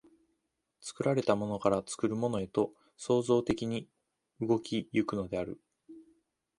[0.79, 3.87] 作られたものから作るものへと創造的に
[4.39, 5.61] 動き行くのである。